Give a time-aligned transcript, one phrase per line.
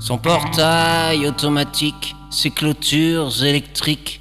[0.00, 4.20] Son portail automatique, ses clôtures électriques,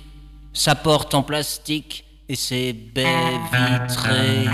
[0.51, 4.49] sa porte en plastique et ses baies vitrées.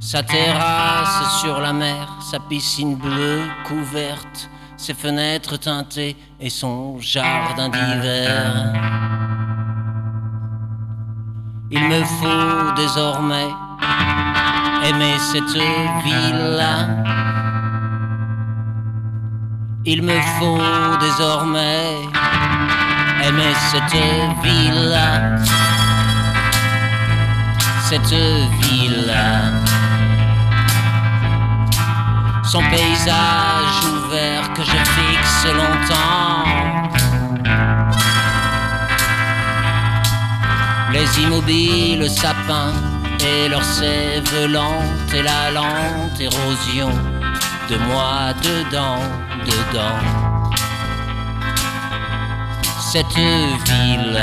[0.00, 7.68] Sa terrasse sur la mer, sa piscine bleue couverte, ses fenêtres teintées et son jardin
[7.68, 8.72] d'hiver.
[11.70, 13.48] Il me faut désormais
[14.84, 15.56] aimer cette
[16.04, 16.88] ville-là.
[19.84, 21.96] Il me faut désormais
[23.24, 24.00] aimer cette
[24.42, 25.36] ville-là.
[27.88, 28.14] Cette
[28.62, 29.52] ville-là.
[32.44, 36.44] Son paysage ouvert que je fixe longtemps.
[40.92, 46.90] Les immobiles sapins et leur sève lente et la lente érosion
[47.68, 49.02] de moi dedans,
[49.46, 49.98] dedans.
[52.92, 54.22] Cette ville,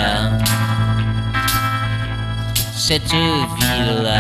[2.75, 4.11] cette ville,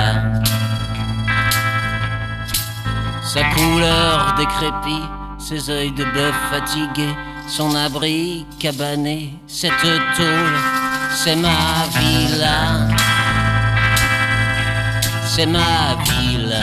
[3.23, 5.05] sa couleur décrépit,
[5.37, 7.15] ses yeux de bœuf fatigués,
[7.47, 9.71] son abri cabané, cette
[10.17, 10.57] tôle,
[11.11, 12.98] c'est ma villa
[15.39, 16.59] c'est ma ville.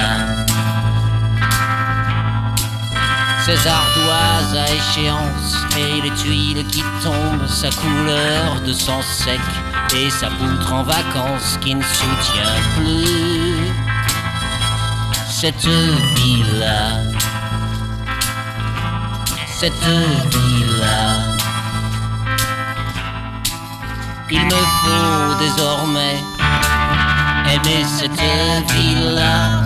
[3.47, 9.41] Ces ardoises à échéance et les tuiles qui tombent, sa couleur de sang sec
[9.97, 13.73] et sa poutre en vacances qui ne soutient plus
[15.31, 15.67] cette
[16.17, 16.69] ville.
[19.59, 19.87] Cette
[20.35, 20.87] ville.
[24.29, 25.76] Il me faut désormais
[27.67, 29.63] aimer cette ville-là.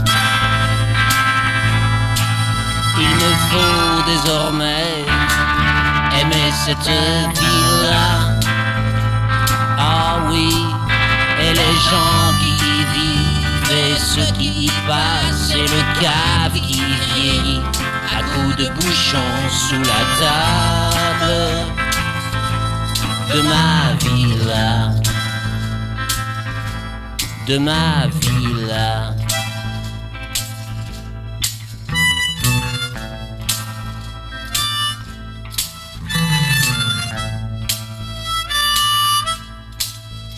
[2.99, 5.05] Il me faut désormais
[6.21, 8.39] aimer cette ville-là.
[9.79, 10.67] Ah oui,
[11.43, 16.83] et les gens qui y vivent et ceux qui y passent et le cave qui
[17.15, 17.63] vieillit
[18.17, 21.35] à coups de bouchon sous la table
[23.33, 25.10] de ma ville
[27.51, 29.17] de ma villa.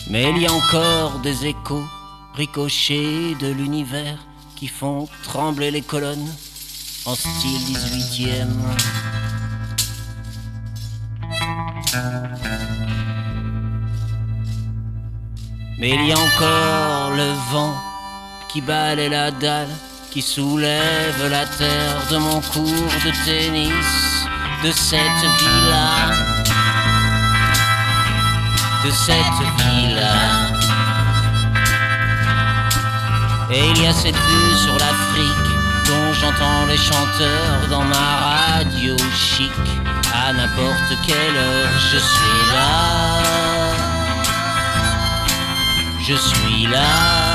[0.09, 1.83] Mais il y a encore des échos
[2.33, 4.17] ricochés de l'univers
[4.55, 6.33] qui font trembler les colonnes
[7.05, 8.47] en style 18e.
[15.83, 17.75] Mais il y a encore le vent
[18.47, 19.75] qui balaie la dalle,
[20.11, 24.25] qui soulève la terre de mon cours de tennis,
[24.63, 26.15] de cette villa,
[28.85, 30.15] de cette villa.
[33.51, 35.51] Et il y a cette vue sur l'Afrique
[35.87, 39.51] dont j'entends les chanteurs dans ma radio chic.
[40.13, 43.82] À n'importe quelle heure je suis là
[46.03, 47.33] je suis là.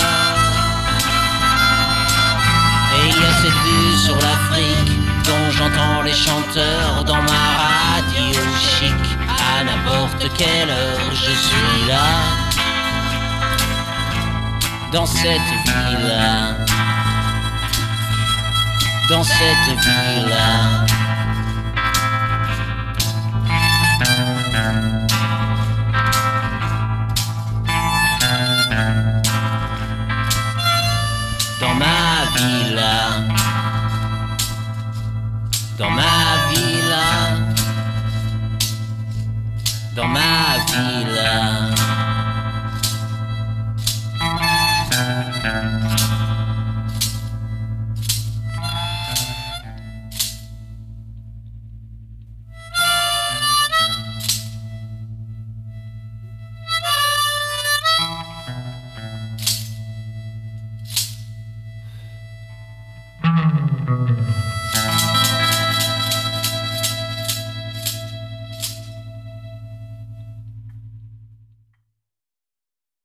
[2.95, 4.93] Et il y a cette vue sur l'Afrique
[5.25, 8.93] dont j'entends les chanteurs dans ma radio chic.
[9.29, 12.09] À n'importe quelle heure je suis là.
[14.93, 16.55] Dans cette ville-là.
[19.09, 21.08] Dans cette ville-là.